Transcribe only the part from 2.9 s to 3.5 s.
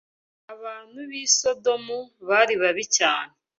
cyane